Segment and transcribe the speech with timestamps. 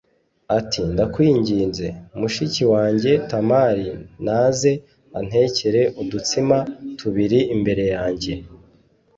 [0.57, 1.85] ati “Ndakwinginze,
[2.19, 3.87] mushiki wanjye Tamari
[4.25, 4.71] naze
[5.19, 6.57] antekere udutsima
[6.97, 8.33] tubiri imbere yanjye